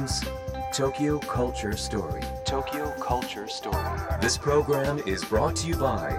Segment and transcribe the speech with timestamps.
[0.00, 0.24] Beams
[0.72, 2.22] Tokyo Culture Story.
[2.46, 3.76] Tokyo Culture Story.
[4.20, 6.12] This program is brought to you by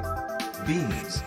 [0.68, 1.24] Beams.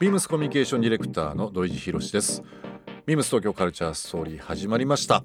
[0.00, 2.42] ビームスコミュニケーションディレクターの土井博です
[3.06, 5.22] ビームス東京カルチャーストーリー始まりました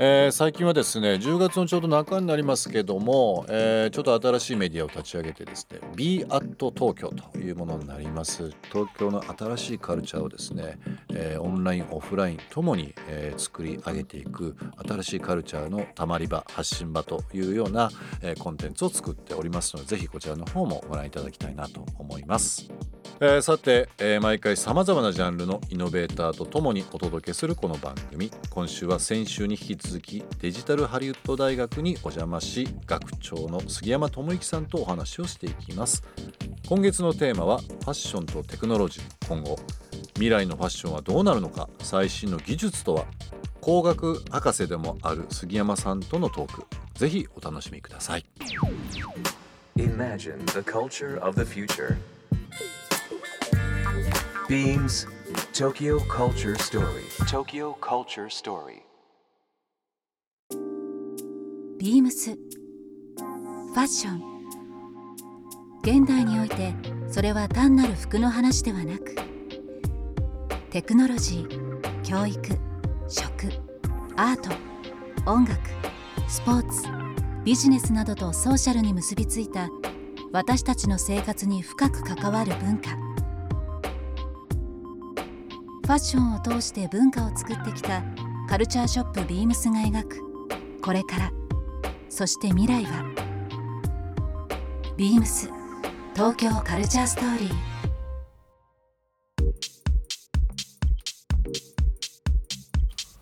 [0.00, 10.78] えー、最近はですね10月のちょうど中になりますけども、えー、ちょっと新しいメディアを立ち上げてですね b at 東京というものになります東京の新しいカルチャーをですね、
[11.12, 14.56] えー、オンラインオフラインともに、え、作り上げていく
[14.88, 17.90] 新しいカルチャーのたまり場発信場というような、
[18.22, 22.70] え、コンテンツを作っておりますのでぜひこちらの方もご覧いただきたいなと思います。
[23.20, 28.30] えー、さて、えー、毎回さまざまなジャンルのイノベーターとともにお届けするこの番組。
[28.48, 36.04] 今週は先週に引き続きデジタルハリウッド大学にお邪魔し学長の杉山智之さんとお話をしていきます。
[36.68, 39.28] 今月のテーマはファッションとテクノロジー。
[39.28, 39.56] 今後
[40.14, 41.68] 未来のファッションはどうなるのか。
[41.80, 43.04] 最新の技術とは
[43.60, 46.64] 工学博士でもある杉山さんとのトーク。
[46.94, 48.24] ぜひお楽しみください。
[54.48, 55.06] Beams
[55.52, 57.04] Tokyo Culture Story.
[57.26, 58.80] Tokyo Culture Story.
[61.78, 64.22] ビームスファッション
[65.82, 66.72] 現代において
[67.10, 69.16] それは単なる服の話ではなく
[70.70, 72.40] テクノロジー教育
[73.06, 73.52] 食
[74.16, 75.60] アート音楽
[76.26, 76.88] スポーツ
[77.44, 79.68] ビジネスなどとソーシャルに結びついた
[80.32, 83.07] 私たちの生活に深く関わる文化。
[85.88, 88.02] ファッションを通して文化を作ってきた
[88.46, 90.20] カルチャーショップビームスが描く。
[90.82, 91.32] これから。
[92.10, 93.06] そして未来は。
[94.98, 95.48] ビームス。
[96.14, 97.87] 東京カルチャーストーリー。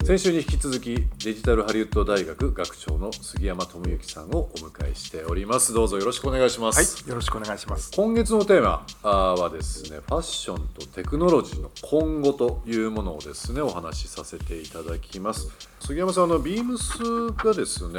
[0.07, 5.73] 先週に引き続きデジタルハリウッド大学学長の杉山智之さんをお迎えしております。
[5.73, 6.77] どうぞよろしくお願いします。
[6.77, 7.91] はいよろしくお願いします。
[7.91, 15.51] 今月のテーマはですねファッションとテクノロジーの今後というものをですねお話しさせていただきます。
[15.81, 17.99] 杉山さんのビームスがですね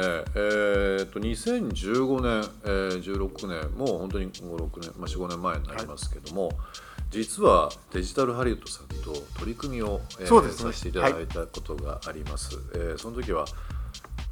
[1.02, 6.56] ー、と2015年、えー、16年もう本当に56年、まあ、45年前になりますけども、はい
[7.10, 12.56] 実はデジタルハリウッドさんと取り組みを、えーね、させていただいたことがあります。
[12.56, 13.46] はい、えー、その時は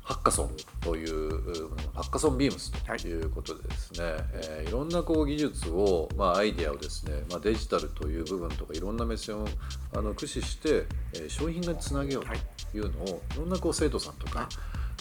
[0.02, 0.50] ハッカソン
[0.80, 9.48] というハッカソンビームスということでですね、はいえー、いろんなこう技術を、まあ、アイデアをですね、まあ、デジタルという部分とかいろんな目線を
[9.92, 14.48] あの駆使して、えー、商品がつなげようというのを、い、ろんなこう生徒さんとか、はい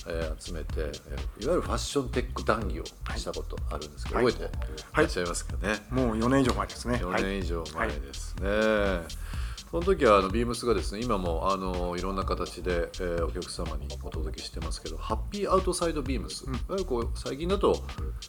[0.07, 2.85] えー、集めて、えー、いわゆるファッションテック談義を
[3.17, 4.97] したことあるんですけど、はい、覚えてい。
[4.97, 6.95] らっしゃいますかね、はい、もう4年以上前ですね。
[6.97, 9.13] 4年以上前ですね、はい、
[9.75, 17.83] その時はあのビームスがですね今もあのいろんな形で、えー、お客様にお届けしてますけどハッピーアウトサイドビームス、うん、いわゆるこう最近だと、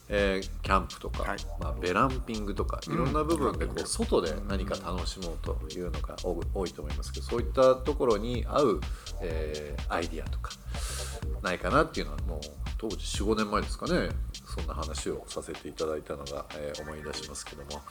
[0.09, 6.17] えー、キャンプとか、はい、まあ、ベランピングとかいろんな部分でこう、外で何か楽しもうというのが
[6.53, 8.81] 多いと思いますけどそういったところに合う、
[9.21, 10.51] えー、アイディアとか
[11.41, 12.39] ないかなっていうのはもう
[12.77, 14.09] 当時45年前ですかね
[14.53, 17.81] そんな話をさせていただいたのが、えー、思い出しますけども。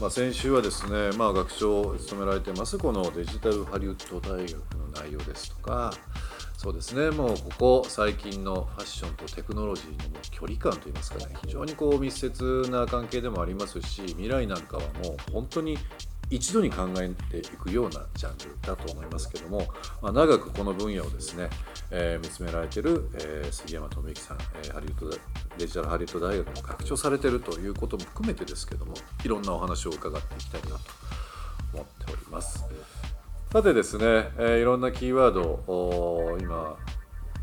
[0.00, 5.92] まあ、先週はですね、まあ、学長を務められてますこのデジタルハリウッド大学の内容ですとか
[6.56, 15.78] そうですねもうここ最近のファッションとテクノロジーの距離感といいますかね非常にこう密接な関係でもありますし未来なんかはもう本当に
[16.30, 19.66] 一度に考えていくようなジャンルだと思いますけども、
[20.02, 21.48] まあ、長くこの分野をですね、
[21.90, 25.10] えー、見つめられてる、えー、杉山智之さん、えー、ハリウッド
[25.56, 28.94] デジタルハリウッド大学の学長されてるということも含めてですけども
[29.24, 30.74] いろんなお話を伺っていきたいなと
[31.72, 32.64] 思っております。
[33.50, 36.76] さてですね、え、いろんなキーワードを今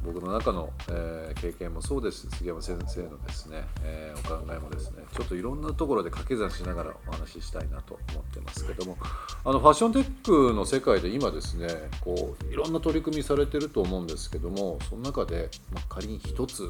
[0.05, 2.15] 僕の中の、えー、経験もそうです。
[2.15, 8.97] し杉山先生のですね、えー、お考えもですねちょっといろんなところで掛け算しながらお話ししたいなと思ってますけども
[9.43, 11.67] あのファッションテックの世界で今ですね
[12.01, 16.69] こういろんな取り組みされてると思うんですけどもその中で、まあ、仮に一つ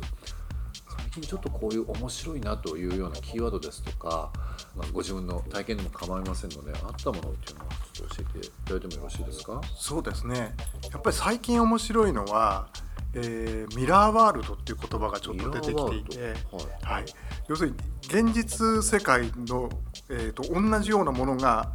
[0.97, 4.31] 最近ちょっとこういう面白いなというようなキーワードですとか、
[4.75, 9.61] まあ、ご自分の体験でも構いませんのであったものっていうのをちょっと教えていただいてもよろしいですか？
[9.77, 10.55] そうですね。
[10.91, 12.67] やっぱり最近面白いのは
[13.15, 16.35] えー、ミラーワールドっていう言葉がちょっと出てきていて、はい、
[16.83, 17.05] はい、
[17.47, 19.69] 要するに現実世界の、
[20.09, 21.71] えーと、同じようなものが、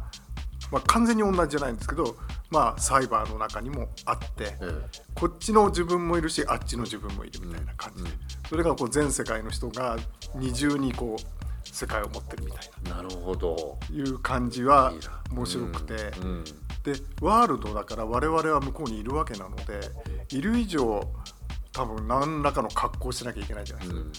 [0.71, 2.15] まあ、完全に同じじゃないんですけど
[2.51, 4.81] まあサイバーの中にもあって、え
[5.15, 8.17] こっちの自分もいるしあっちの自分もいるみたいな感じで、うん。
[8.49, 9.97] それがこう全世界の人が
[10.35, 11.21] 二重にこう
[11.63, 13.79] 世界を持ってるみたいえなるほど。
[13.89, 14.93] ないう感じは
[15.31, 16.27] 面白くて、うん。
[16.27, 16.43] うん
[16.83, 19.81] でワールドだから我々は向こうにいるわけなので
[20.29, 21.07] いる以上
[21.73, 24.01] 多分何らかの格好をしなきゃいけないじゃないですか。
[24.01, 24.11] うん。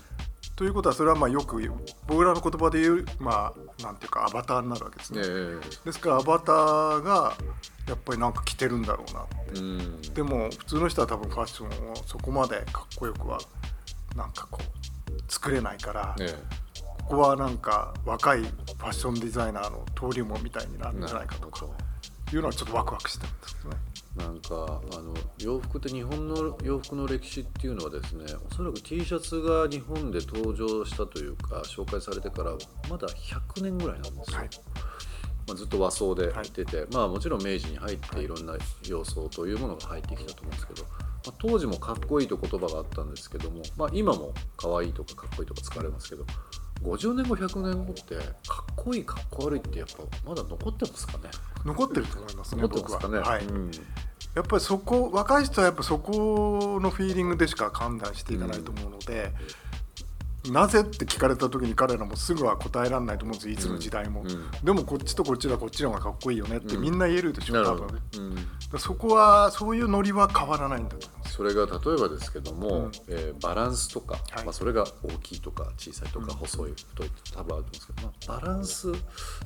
[0.54, 1.60] ということはそれはまあよく
[2.06, 5.20] 僕らの言葉で言うまあなんていうかアバターになるわけですね。
[5.24, 7.36] えですからアバターが
[7.88, 10.02] やっぱりなんか着てるんだろうなえうん。
[10.02, 13.38] でも普通の人は多分ファッションをそこまでかっこよくは
[14.16, 16.38] なんかこう作れないから、え
[17.02, 21.66] ここはなんか若いファッションデザイナーの登竜門みたいになえるんじゃないかとか
[22.37, 23.76] いうのはちょっとワクワクしてるんですけどね。
[24.17, 32.52] どなんかあの洋服って日本の洋服の歴史っていうのはですねおそらく T シャツが日本で登場したというか紹介されてから
[32.90, 34.50] まだ100年ぐらいなんですよ、はい。
[35.46, 38.56] まあ、ずっと和装で出て、まあもちろん明治に入っていろんな
[38.87, 40.88] 洋装というものが入ってきたと思うんですけど、ま
[41.29, 46.25] あ、当時もかっこいいと言葉があったんですけども、まあ、今も可愛いとかかっこいいとか使われますけど
[46.82, 51.31] 50年後100年後ってかっこいいかっこ悪いってやっぱまだ残ってますかね
[51.64, 52.98] 残ってると思いますね僕は。
[52.98, 53.44] はい。
[53.44, 53.70] うん。
[54.34, 59.32] やっぱりそこ若い人はやっぱそこのフィーリングでしか判断していかないと思うので、
[60.50, 64.30] なぜって聞かれた時に彼らもすぐは答えられないと思うんですよいつの時代も、うん。
[64.30, 67.64] うんでもこっちとこっちはこっちの方がかっこいいよねってみんな言えるでしょ、うん。
[67.64, 67.94] だか
[68.72, 72.93] らそこはそういうノリは変わらないんだとそれが例えばですけども、うん。
[73.08, 74.44] えーバランスとか、はい。
[74.44, 76.37] まあ、それが大きいとか小さいとかうん。
[76.37, 78.93] 細い太いって多分あると思うんですけど、まあ、バランス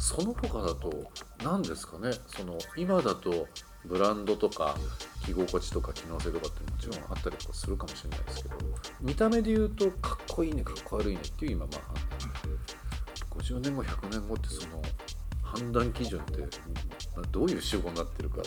[0.00, 1.11] その他だと
[1.44, 2.11] 何ですかね？
[2.27, 3.47] その今だと
[3.85, 4.77] ブランドとか
[5.25, 8.56] 着心地とか機能性とかってもちろんあったりとかするかもしれないですけど
[9.00, 14.83] 見た目で言うとかっこいいねかっこ悪いねっていう今まあ50年後100年後ってその
[15.41, 16.41] 判断基準って
[17.15, 18.43] まあどういう手法になってるか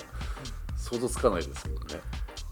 [0.76, 2.02] 想像つかないですけどね。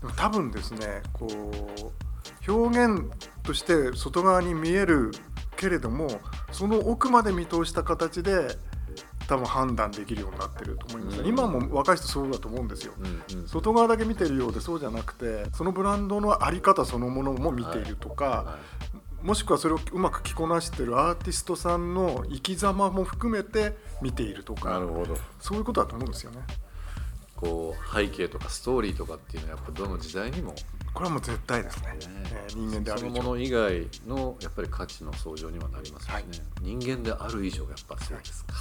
[0.01, 3.09] でも多分ですねこう表現
[3.43, 5.11] として外側に見える
[5.55, 6.07] けれども
[6.51, 8.55] その奥まで見通した形で
[9.27, 11.27] 多分判断できるようになってると思います、うん。
[11.27, 12.93] 今も若い人そうだと思うんですよ。
[12.97, 13.47] うんうん。
[13.47, 18.57] 外側だけ見てるようでそうじゃなくてそのブランドの在り方そのものも見ているとか、は
[18.93, 24.79] いもしくはそれをうまく着こなしてるアーティストさんの生き様も含めて見ているとか。
[25.39, 26.43] そういうことだと思うんですよね。
[27.37, 30.53] こう背景とかストーリーとかっていうのはやっぱどの時代にも、
[30.93, 31.87] これはもう絶対ですね。
[31.91, 31.97] ね
[32.33, 33.09] えー人間である以上。
[33.09, 36.25] そのもの以外のやっぱり価値の相乗にはなりますしね、はい。
[36.61, 38.53] 人間である以上やっぱそうですか。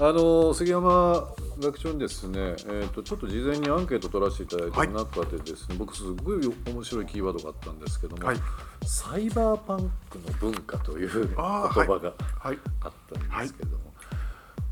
[0.00, 8.36] あの杉山学長にですね、えー、とちょっと事前にアンケート取らせていただいた中でですね、僕すごい面白いキーワードがあったんですけども、はい。
[8.84, 11.68] サイバーパンクの文化という言葉
[12.00, 12.58] がはい。
[12.80, 13.92] あったんですけども、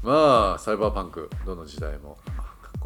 [0.04, 2.18] まあサイバーパンクどの時代も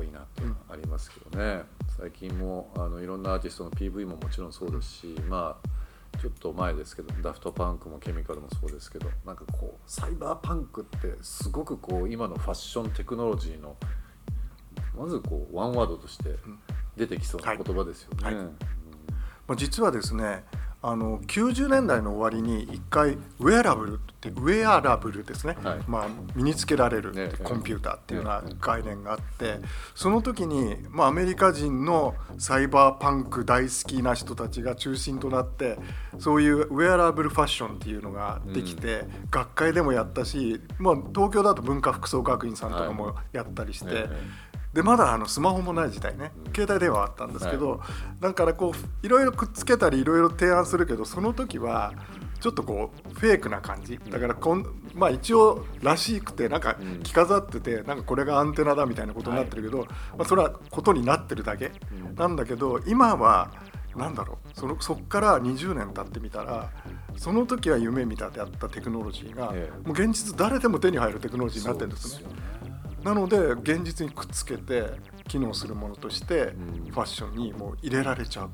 [0.00, 1.62] こいいなっていうのはありますけどね、
[1.98, 13.76] 最近もあのいろんなアーティストの PV ももちろんそうですし、まあちょっと前ですけどダフトパンクもケミカルもそうですけどなんかこうサイバーパンクってすごくこう今のファッションテクノロジーの
[14.96, 16.36] まずこうワンワードとして
[16.96, 18.36] 出てきそうな言葉ですよね。
[19.46, 20.44] まあ、実はですね
[20.82, 25.78] あの90年代の終わりに一回ウェアラブルってウェアラブルですね、はい。
[25.86, 27.30] まあ、身につけられるね。
[27.44, 28.56] コンピューターっていうようなね。
[28.60, 29.58] 概念があって
[29.94, 35.78] その時に、まあ、アメリカ人のサイバーパンク大好きな人たちが中心となって
[36.18, 43.86] そういうウェアラブルファッションっていうのができて、学会でもやったし、まあ、東京だと文化服装学院さんとかもやったりして。
[43.90, 46.32] ええでまだあのスマホもない時代ね。
[46.46, 46.52] うん。
[46.52, 47.80] 携帯電話あったんですけど、は
[48.20, 51.92] だからこういろいろくっつけたりいろいろ提案するけどその時は
[52.40, 53.98] ちょっとこうフェイクな感じ。
[53.98, 57.02] だからこんまあ一応らしくてなんかうん。
[57.02, 59.78] 着飾っててなんかこれがアンテナだみたいなことになってるけど、
[60.16, 61.72] まあ、それはことになってるだけ
[62.06, 62.14] うん。
[62.14, 63.50] なんだけど今は
[63.96, 64.58] なんだろう。
[64.58, 66.70] そのそっから20年経ってみたら
[67.16, 69.88] その時は夢見たであったテクノロジーが、ええ。
[69.88, 72.26] もう現実誰でも手に入るテクノロジーになってるんですね。
[73.04, 74.84] なので現実にくっつけて
[75.28, 76.54] 機能するものとして
[76.84, 76.90] うん。
[76.90, 78.50] ファッションにもう入れられちゃう。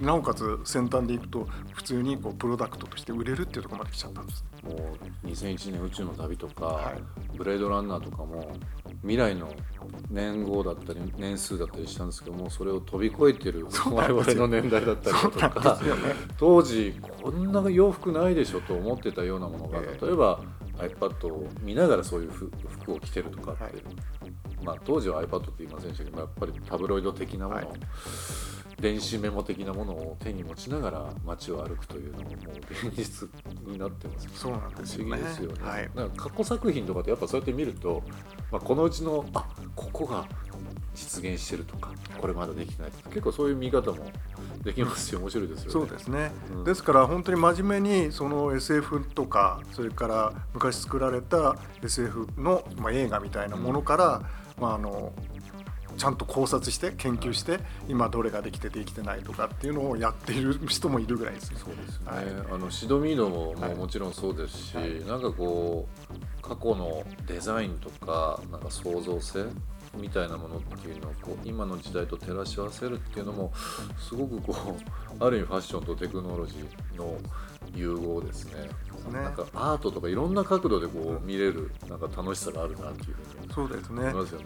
[0.00, 4.44] なおかつ先端でいくと普通にこうプロダクトとして売れるっていうところまで来ちゃったんです。
[4.62, 7.02] もう2001年宇宙の旅とか、はい。
[7.36, 8.56] ブレードランナーとかも
[9.02, 9.52] 未来の
[10.10, 15.80] 年号だったり年数だったりしたんですけどもそれを飛び越えてる我々の年代だったりだとか。
[15.82, 15.90] ね。
[16.38, 20.06] 当時こんな洋服ないでしょと思ってたようなものがええ。
[20.06, 20.40] 例えば
[20.78, 23.72] iPad を見ながらそういう服服を着てるとかって、はい。
[24.64, 27.80] まあ、当時は iPad って言いませんでしたけどやっぱりタブロイド的なものを、はい。
[28.80, 32.36] 電子メモ的なものを手に持ちながら街を歩くというのももう
[32.86, 33.28] 現実
[33.66, 34.24] になってます。
[34.24, 35.16] よねそうなんですよね。
[35.16, 35.68] 不思議ですよね。
[35.68, 35.90] はい。
[35.96, 38.02] なんか過去作品とかってやっぱそうやって見ると、
[38.52, 40.28] まあ、このうちのあここが
[40.98, 43.10] 実現してるとかこれまだできてないとか。
[43.10, 44.10] 結構そういう見方も
[44.64, 45.72] できますよ面白いですよね。
[45.72, 46.64] そうですね、うん。
[46.64, 54.22] ですから本当に真面目にその SF とかそれから昔作られた SF の、まあ、映画みたいなものから、
[54.60, 55.12] まあ、あの
[55.96, 61.58] ちゃんと考察して研究して今どれができてできてないとかっていうのをやっている人もいるぐらいですね。
[61.58, 62.24] そうですね、はい。
[62.52, 65.04] あのシドミードももちろんそうですし、はい。
[65.04, 69.46] なんかこう過去のデザインとかなんか創造性
[69.96, 73.52] みたいなものっていうのをこう今の時代と照らし合わせるっていうのも
[73.98, 74.74] すごくこう
[75.24, 77.16] ある意味ファッションとテクノロジーの
[77.74, 78.68] 融合ですね。
[79.12, 84.44] ねなんかアートとかいろんな角度でこう見れるなんか楽しさがあるなっていうふうにそうですね思いますよね。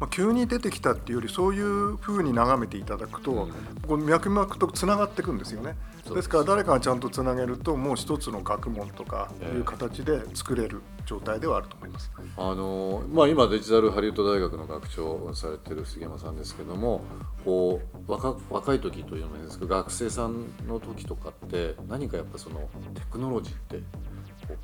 [0.00, 3.52] まあ、急に出てきたっていうよりそういうふうに眺めていただくと、うん
[3.86, 5.74] こう脈々とつながっていくんですよね
[6.14, 12.10] ですから誰かがちゃんとつなげるともう一つの学問とかいう形で作れる状態ではあると思います。
[12.36, 17.02] あのまあ、今デジタルハリウッド大学の学長をされてる杉山さんですけども
[17.44, 23.82] こう若若い時というのもいいんですけど学生さんの時とかって何かやっぱそのテクノロジーって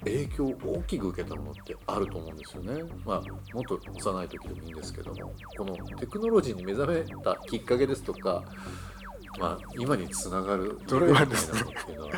[0.05, 2.83] 影響を大きく受けたものってあると思うんですよね。
[3.05, 3.21] まあ、
[3.55, 8.45] もっと幼い時でもいいんですけどもこのテクノロジーに目覚めたきっかけですとか、
[9.39, 12.13] まあ、今につながるそれなのっていうのは、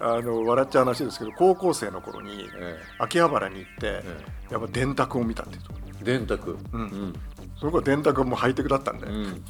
[0.00, 4.02] あの笑っちゃう話ですけど高校生の頃にえ秋葉原に行ってえ
[4.50, 5.70] やっぱ電卓を見たっていうと
[6.00, 6.80] え電卓、うん。
[6.80, 7.14] うん。
[7.58, 9.44] その頃電卓はもうハイテクだったんで、うん。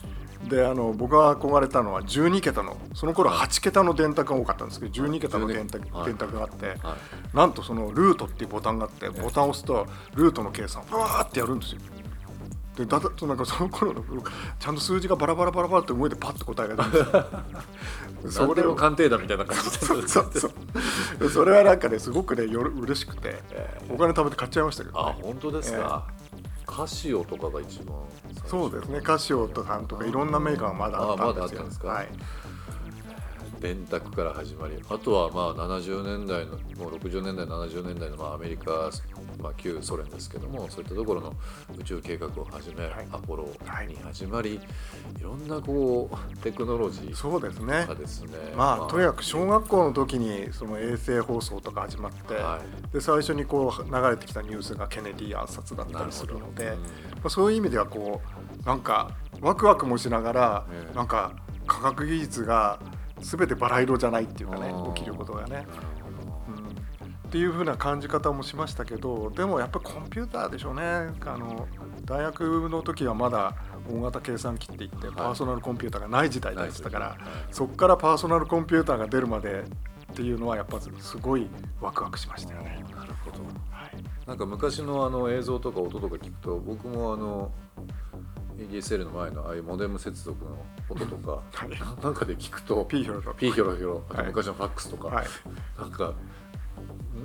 [0.48, 6.06] であの僕が憧れたのは12桁のその頃8桁の電卓が多かったんですけど12桁の電卓,、はい。
[6.06, 7.36] 電卓があって、はい。
[7.36, 11.80] なんとそのルートっていうボタンがあってボタンを押すとルートの計算をふわーってやるんですよ。
[12.76, 14.02] でだだとなんかその頃の
[14.58, 18.46] ちゃんと数字がバラバラバラバラって動いてパッと答えが出るんですよ。
[18.46, 20.48] 何でも鑑定だみたいな感じでそうそうそ
[21.20, 21.30] う。
[21.30, 23.40] それはなんかねすごくねよろ嬉しくて
[23.88, 26.04] お金貯めて買っちゃいましたけど、あね、本当ですか、
[26.66, 27.96] カシオとかが一番
[28.46, 29.00] そうですね。
[29.00, 31.60] カシオとかとかいろんなメーカーがまだあったんですよ。
[31.60, 31.88] あまですか？
[31.88, 32.08] はい、
[33.60, 38.90] 電卓から始まりあとはまあ70年代のもう60年代70年代のまあアメリカ、
[39.42, 41.34] まあ、旧ソ連ですけどもそういったところの
[41.78, 43.06] 宇宙計画をはじめ、はい。
[43.12, 43.48] アポロ
[43.88, 47.86] に始まり、い、ろんなこうテクノロジーそうですね。
[47.86, 52.60] がですねまあとにかく小学校の時にその衛星放送とか始まって、は
[52.92, 56.76] で最初にこう流れてきたニュースがケネディ暗殺だったりするので
[57.24, 58.20] まあ、そういう意味ではこ
[58.62, 59.10] うなんか
[59.40, 61.32] ワクワクもしながら、ええなんか
[61.66, 62.78] 科学技術が
[63.20, 65.66] 全てバラ色じゃないっていうかね起きることがね。
[67.34, 70.82] っていう風な感じ方もしましたけどでもやっぱりコンピューターでしょうね。
[70.82, 71.66] あの
[72.04, 73.56] 大学の時はまだ
[73.90, 77.18] 大型計算機って言ってパーソナルコンピューターがない時代でしたから、
[77.50, 79.64] そこからパーソナルコンピューターが出るまで
[80.12, 81.48] っていうのはやっぱすごい
[81.80, 82.84] ワクワクしましたよね。
[82.94, 83.38] なるほど。
[83.72, 84.28] はい。
[84.28, 87.50] なんか昔のあの映像とか音とか聞くと僕もあの
[88.58, 92.00] ADSL の前のああいうモデム接続の音とか、 はい。
[92.00, 95.26] なんかで聞くとピーヒョロとピーヒョロ昔のファックスとか、はい。
[95.76, 96.14] なんか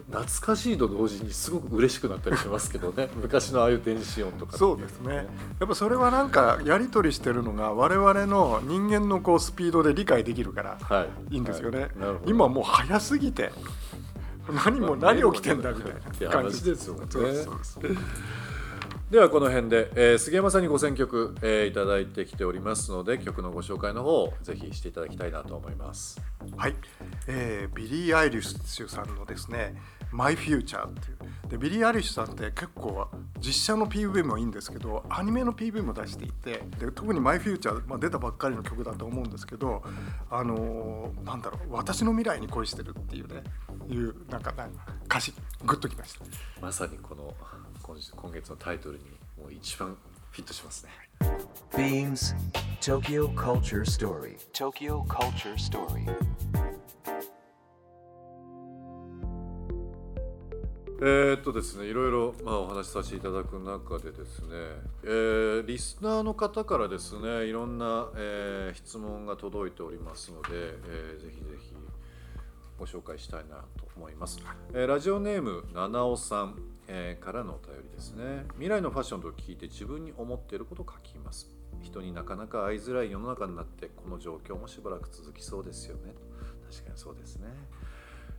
[0.08, 3.10] 懐かしいと同時にすごく嬉しくなったりしますけどね。
[3.22, 5.27] 昔のああいう電子音とかっていそうですね。
[5.60, 11.36] やっぱそれはなんかやり取りしてるのが我々の人間のこうスピードで理解できるからはい。
[11.36, 11.89] いいんですよね、はい。
[12.00, 12.32] なるほど。
[12.32, 13.51] 今もう早すぎて
[14.65, 17.06] 何も何起きてんだみたいな感話じですよね
[19.10, 26.22] ではこの辺で、えー杉山さんにご選曲、えーいただいてきておりますので曲のご紹介の方をぜひしていただきたいなと思います。
[26.56, 26.75] はい、
[27.28, 31.50] えービリー・アイリッシュさんのですね「my future」っていう。
[31.50, 33.08] でビリー・アイリッシュさんって結構
[33.39, 39.82] 実写の PV もいいんですけどアニメの PV も出していてで特に「マイ・フューチャー」まあ、出たばっかりの曲だと思うんですけど
[40.30, 43.42] あのーなんだろう私の未来に恋してるっていうね
[43.89, 44.54] いうなんか
[45.06, 45.34] 歌詞
[45.66, 46.25] グッときました。
[46.62, 47.34] まさにこの
[47.89, 49.03] 今週今月のタイトルに
[49.36, 49.98] もう一番
[50.29, 50.91] フィットしますね
[51.72, 52.36] Beams
[52.79, 54.38] Tokyo Culture Story.
[54.53, 56.05] Tokyo Culture Story.
[61.01, 64.50] えーっとですねいろいろ、まあ、お話しさせていただく中でですね、
[65.03, 71.74] えーリスナーの方からですねいろんな、えー質問が届いておりますので、えーぜひぜひ
[72.77, 74.39] ご紹介したいなと思います、
[74.74, 76.55] えーラジオネーム七尾さん、
[76.91, 78.46] えーからのお便りですね。
[78.53, 81.48] 未来のファッションと聞いて自分に思っていることを書きます。
[81.81, 86.15] 人になかなか会いづらい世の中になってこの状況もしばらく続きそうですよね。
[86.72, 87.48] 確かにそうですね。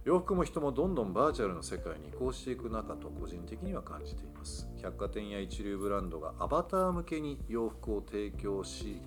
[0.04, 4.68] 洋服も人もどんどんバーチャルの世界に移行していく中と個人的には感じています。
[4.82, 9.00] 百貨店や一流ブランドがアバター向けに洋服を提供し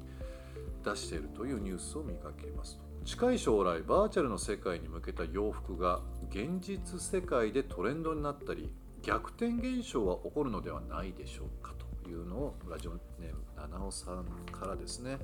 [0.85, 2.79] 出しているというニュースを見かけます。
[3.03, 8.71] 近い将来バーチャルの世界に向けた洋服が現実世界でトレンドになったり
[9.03, 15.19] 逆転現象は起こるのではないでしょうかというのをラジオネーム七尾さんからですね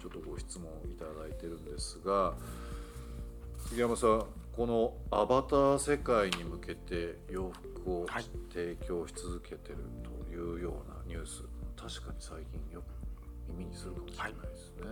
[0.00, 2.34] ちょっとご質問をいただいてるんですが
[3.68, 4.24] 杉山さん
[4.56, 7.52] このアバター世界に向けて洋
[7.84, 8.06] 服を
[8.52, 11.42] 提供し続けてるというようなニュース、
[11.76, 12.84] 確かに最近よく
[13.52, 14.84] 耳にするかもしれないですね。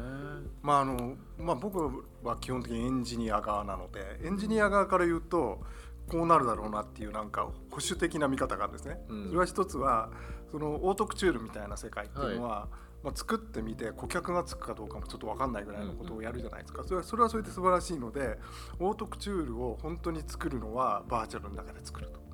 [0.61, 5.61] まああのまあ、僕は基本的にエンジニア側なのでエンジニア側から言うと
[6.09, 8.99] こうなるだろうなっていうなんか保守的な見方があるんですね。
[9.09, 9.27] うん。
[9.27, 10.11] それは一つは
[10.51, 12.69] そのオートクチュールみたいな世界っていうのは、
[13.03, 18.39] まあ、作ってみて顧客がつくかどうかもちょっと分かんないぐらいのことをやるじゃないですか、それはそれはそれで素晴らしいので
[18.79, 22.25] オートクチュールを本当に作るのはバーチャルの中で作ると。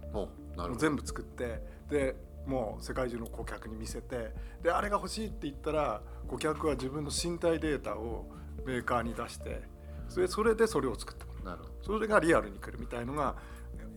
[0.66, 8.26] る全部作ってでもう世界中の顧客に見せてであれが欲しいって言ったら顧客は自分の身体データを
[8.66, 9.62] メーカーに出して
[10.08, 11.58] それそれでそれを作ってもらう。
[11.82, 13.36] それがリアルに来るみたいのが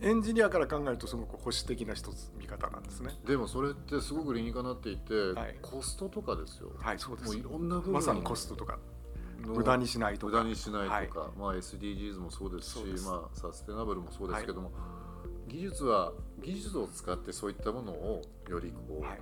[0.04, 3.10] エンジニアから考えるとすごく保守的な一つ見方なんですね。
[3.26, 5.56] でもそれってすごく理にかなっていて、はい。
[5.62, 7.26] コストとかですよ、はいそうです。
[7.28, 8.78] もういろんな部分まさにコストとか。
[9.46, 10.32] の無駄にしないとか。
[10.32, 11.30] 無駄にしないとか、はい。
[11.38, 14.72] まあ、SDGs もそうですしまあ、サステナブルもそうですけども、
[15.48, 19.20] 技術は技術を使ってそういったものをよりこう、はい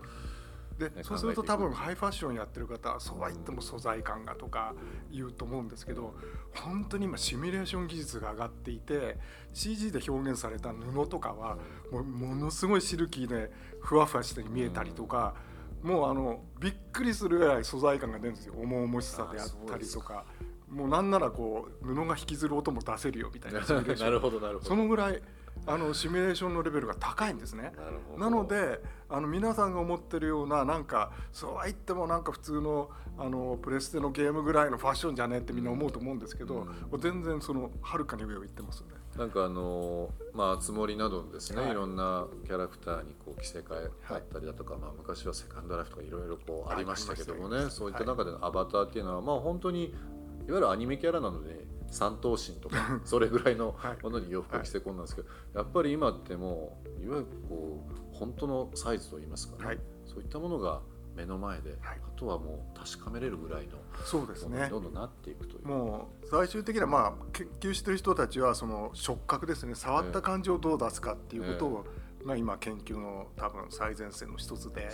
[0.88, 4.74] でねそうすると多分ハイファッションやってる方はそうは言っても素材感がとか
[5.10, 6.14] 言うと思うんですけど
[6.54, 9.18] 本当に今シミュレーション技術が上がっていて
[9.52, 11.58] CG で表現された布とかは
[11.90, 15.34] もうものすごいシルキーでふわふわして見えたりとか、
[15.82, 18.54] もうあのびっくりするぐらい素材感が出るんですよ。
[18.56, 20.24] 重々しさであったりとか。
[20.68, 24.68] もうなんならこう布が引きずる音も出せるよみたいな なるほどなるほど。
[24.70, 25.22] そのぐらい
[25.66, 27.62] あのシミュレーションのレベルが高いんですね。
[27.62, 27.74] なる
[28.10, 28.30] ほど。
[28.30, 37.00] なのであの皆さんが思ってるようななんかそうは言ってもなんか普通のあのプレステのゲームぐらいのファッションじゃねってみんな思うと思うんですけど、うん。
[37.00, 38.94] 全然そのはるかに上を行ってますよね。
[39.16, 41.70] なんかあのまあつ森などのですね、はい。
[41.70, 54.02] い、ろんなキャラクターにこう着せ替えだったりだとか、まあ昔はセカンドライフとかいろいろこうありましたけどもね、そういった中でのアバターっていうのは、まあ本当にいわゆるアニメキャラなので三頭身とかそれぐらいのはい。
[54.02, 59.78] ものに洋服を着せ込んだんですけど、やっぱり今ってもういわゆるこう本当のサイズといいますかね、はい。
[60.06, 60.80] そういったものが
[61.14, 62.00] 目の前で、はい。
[62.04, 63.72] あとはもう確かめれるぐらいの
[64.04, 64.68] そうですね。
[64.70, 65.66] どんどんなっていくという。
[65.66, 71.86] もう最終的にはまあ研究してる人たちはその触覚ですね触った感じをどう出すかっていうことを、
[72.26, 74.90] が今研究の多分最前線の一つでね。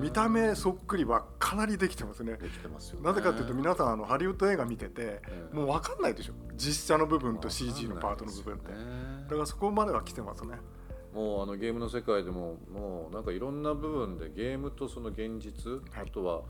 [0.00, 2.36] 見た目そっくりはかなりできてますね。
[2.36, 3.06] できてますよね。
[3.06, 5.22] なぜかというと皆さんあのハリウッド映画見ててえ
[5.52, 5.54] え。
[5.54, 6.34] もう分かんないでしょ。
[6.56, 8.72] 実写の部分と CG のパートの部分って。
[8.72, 8.78] ね
[9.28, 10.56] だからそこまでは来てますね。
[11.14, 15.80] もうあのゲームの世界でももうなんかいろんな部分でゲームとその現実、はい。
[16.02, 16.42] あとは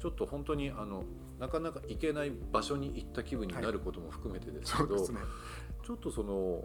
[0.00, 1.04] ちょっと本当にあの
[1.38, 5.20] なかなか行けない場所に行った気分になることも含めてですけど、そうですね。
[5.82, 6.64] ちょっとその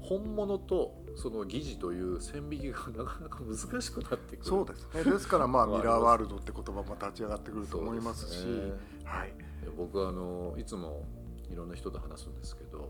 [0.00, 4.44] 本物とその疑似という線引きがなかなか難しくなってくる。
[4.44, 5.04] そうですね。
[5.04, 8.72] ですからまあまあ ミラーワールドって言葉も立ち上がってくると思いますしね。
[9.04, 9.34] はい。
[9.76, 11.06] 僕はあのいつも
[11.50, 12.88] いろんな人と話すんですけどやっ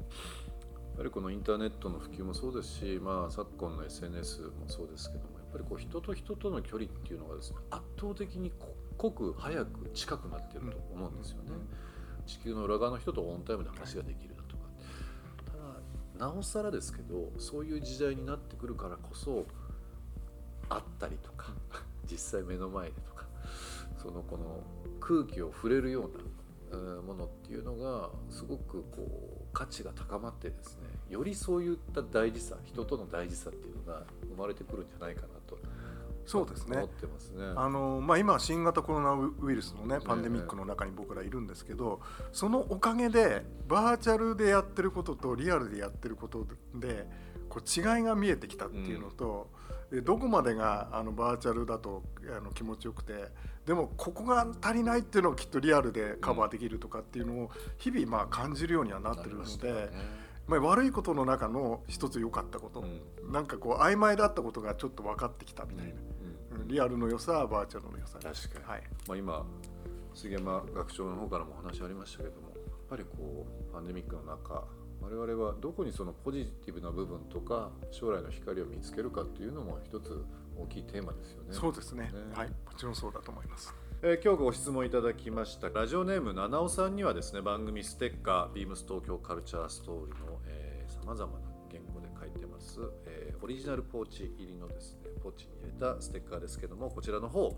[0.96, 11.50] ぱりこのインターネットの普及もそうですし、まあ、昨今の SNS もそうですけどもやっぱりこう人と人との距離っていうのがですね圧倒的にこ濃く早く近くなってると思うんですよね。
[12.26, 14.33] 地球の裏側の人とオンタイムで話ができる
[16.18, 19.46] なおさらですけどそういう時代になってくるからこそ
[20.68, 21.52] 会ったりとか
[22.10, 23.26] 実際目の前でとか
[23.98, 24.62] そのこの
[25.00, 26.08] 空気を触れるよ
[26.72, 35.33] うなものっていうのがすごくこう価値が高まってですねよりそういった大事さ人との大事さっていうのが生まれてくるんじゃないかな。
[36.26, 36.76] そうですね。
[37.32, 37.52] ね。
[37.56, 42.00] あのまあ、今新型コロナウイルスのねパンデミックの中に僕らいるんですけど
[42.32, 47.06] そのおかげでバーチャルでやってることとリアルでやってることで
[47.48, 49.50] こう違いが見えてきたっていうのと、
[49.90, 52.02] でどこまでがあのバーチャルだと
[52.36, 53.28] あの気持ちよくて
[53.66, 60.24] でもここが足りないっていうのをきっとリアルでカバーできるとかっていうのを日々まあ感じるようにはなってるので。
[60.46, 63.32] まあ、悪いことの中の一つ良かったこと、うん。
[63.32, 66.13] なんかこう曖昧だったことがちょっと分かってきたみたいな、うんうん
[66.66, 68.18] リアルの良さバーチャルの良さ。
[68.22, 68.64] 確かに。
[68.64, 69.46] はい、まあ、今
[70.14, 74.64] 杉山学長の方からもお話ありましたけどもやっぱりこうパンデミックの中
[75.00, 80.24] 我々はどこにそのポジティブな部分とか将来の光を見つけるかっていうのも一つ
[80.56, 81.48] 大きいテーマですよね。
[81.50, 82.04] そうですね。
[82.04, 82.10] ね。
[82.34, 82.48] はい。
[82.48, 83.74] もちろんそうだと思います。
[84.02, 85.68] えー今日ご質問いただきました。
[85.68, 90.38] ラジオネーム七尾さんにはですね番組ステッカービームス東京カルチャーストーリーの
[90.86, 91.53] さまざまな
[93.06, 97.56] えーオリジナルポーチ入りのですねポーチに入れたステッカーですけどもこちらの方、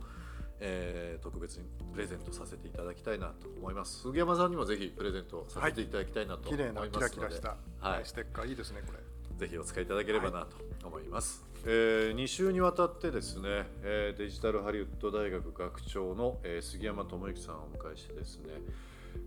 [0.59, 4.03] えー特別にプレゼントさせていただきたいなと思います。
[4.03, 7.57] 杉山さんにもぜひプレゼントさせていただきたいなと思いますので、綺麗なキラキラした、は
[7.91, 7.93] い。
[7.97, 8.99] はいステッカーいいですねこれ。
[9.37, 18.53] ぜひお使いいただければなと思います、えー、2週にわたってですね、えー、デジタルハリウッド大学学長の、えー、杉山智之さんをお迎えしてですね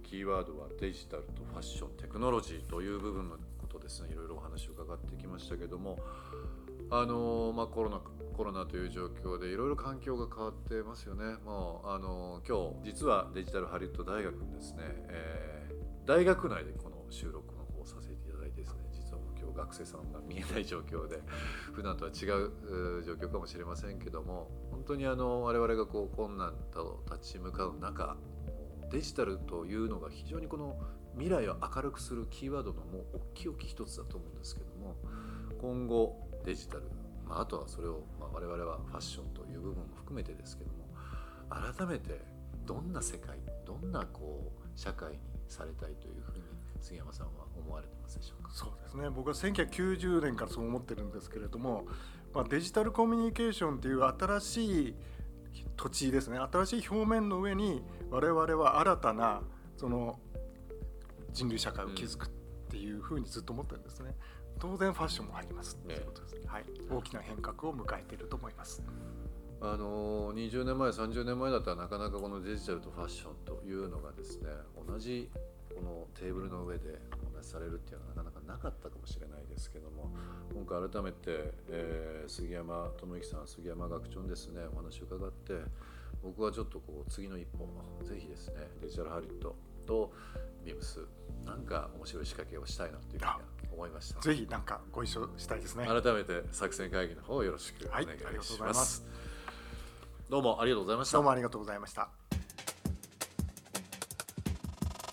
[0.04, 3.38] キーワードはデジタルとファッションテクノロジーという部分の
[3.90, 5.98] ですねいろいろお話を伺ってきましたけども
[6.92, 8.02] あのまあ、コロナ
[8.36, 11.36] コロナという状況でいろいろ環境が変わってますよね。
[11.46, 21.22] もうあの今日実はデジタルハリウッド大学にですね、えー、大学内でこの収録の方をさせていただいてですね実は今日学生さんが見えない状況で
[21.74, 28.18] 普段とは違う状況かもしれませんけども本当にあの我々がこう困難と立ち向かう中
[28.90, 30.76] デジタルというのが非常にこの
[31.20, 34.96] 未来を明るくするキーワードのもう大きい大きい一つだと思うんですけども
[35.62, 36.84] 今後デジタル、
[37.28, 40.88] まあ、あとはそれを、まあ、我々はファッションという部分も含めてですけども
[41.50, 42.22] 改めて
[42.66, 46.44] どんな世界どんなこう社会にされたいというふうに
[46.80, 48.52] 杉山さんは思われてますでしょうか？
[48.54, 49.10] そうですね。
[49.10, 51.86] 僕は1990年からそう思ってるんですけれども、
[52.34, 54.96] まあ、デジタルコミュニケーションという新しい
[55.76, 56.38] 土地ですね。
[56.38, 59.42] 新しい表面の上に我々は新たな
[59.76, 60.20] その
[61.34, 62.30] 人類社会を築くっ
[62.70, 64.16] ていうふうにずっと思ってるんですね。
[64.60, 68.84] 当然ファッションも入りますということです、ね、はい、大きな変革を迎えていると思います。
[69.62, 74.50] あの20年前30年前だったらなかなかこのデジタルとファッションというのがですね
[74.88, 75.30] 同じ
[75.76, 80.12] このテーブルの上でお話しされるっていうのはなかなかなかったかもしれないですけども
[80.54, 85.54] 今回改めて、えー、杉山智之さん杉山学長にですねお話を伺って
[86.24, 87.68] 僕はちょっとこう次の一歩
[88.06, 90.14] ぜひですねデジタルハリウッドと
[90.66, 91.00] ビームス
[91.46, 93.32] なんか面白い仕掛けをしたいなというふうに
[93.74, 94.20] 思いました。
[94.22, 95.86] ぜひなんかご一緒したいですね。
[95.86, 98.08] 改めて作戦会議の方よろしくお願い
[98.44, 99.10] します、は
[100.28, 101.18] い、どうもありがとうございました。
[101.18, 102.10] どうもありがとうございました。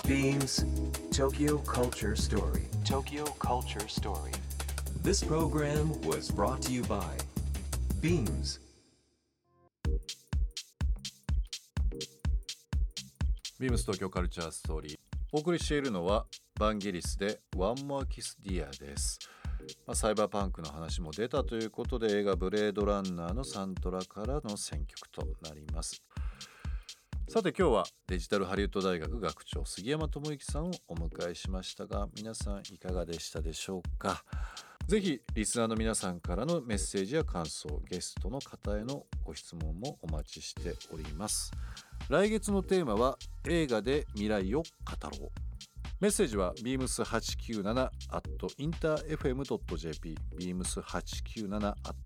[0.05, 0.65] Beams
[1.11, 2.69] Tokyo Culture Story.
[2.85, 4.33] Tokyo Culture Story.
[5.03, 7.01] This program was brought to you by
[8.01, 8.61] Beams.
[13.59, 16.25] ビームス東京カルチャーストーリーお送りしているのは
[16.59, 19.19] バンゲリスで One More Kiss Dear です、
[19.87, 26.03] まあ、サイバーパンクの話も出たということで映画ブレードランナーのサントラからの選曲となります。
[27.29, 34.25] さて今日はデジタルハリウッド大学学長杉山智之さんをお迎えしましたが皆さんいかがでしたでしょうか？
[34.87, 41.51] ぜひリスナーの皆さんからのメッセージや感想ゲストの方へのご質問もお待ちしております。
[42.09, 43.19] 来月のテーマは
[43.49, 44.65] 映画で未来を語
[45.19, 45.31] ろう。
[45.99, 51.97] メッセージは beams897 at interfm.jp beams897 at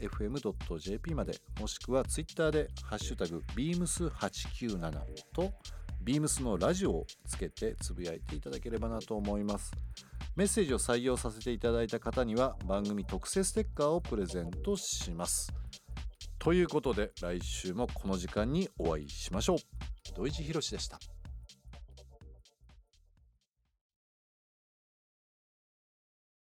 [0.00, 4.90] interfm.jp までもしくはツイッターでハッシュタグ beams897
[5.32, 5.52] と
[6.02, 9.70] beams のラジオをつけてつぶやいていただければなと思います。
[10.36, 15.52] メッセージを採用させていただいた方には番組特製ステッカーをプレゼントします。
[16.40, 19.58] ということで来週もこの時間にお会いしましょう。
[20.16, 20.98] 土井地博でした。